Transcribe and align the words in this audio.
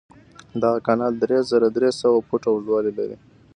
دغه 0.61 0.79
کانال 0.87 1.13
درې 1.23 1.37
زره 1.49 1.67
درې 1.75 1.89
سوه 2.01 2.17
فوټه 2.27 2.49
اوږدوالی 2.51 2.91
لري. 2.99 3.15